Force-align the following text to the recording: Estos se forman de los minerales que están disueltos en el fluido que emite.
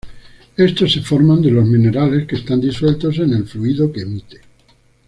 Estos 0.57 0.93
se 0.93 1.01
forman 1.03 1.43
de 1.43 1.51
los 1.51 1.63
minerales 1.67 2.25
que 2.25 2.35
están 2.37 2.59
disueltos 2.59 3.19
en 3.19 3.33
el 3.33 3.45
fluido 3.45 3.91
que 3.91 4.01
emite. 4.01 4.41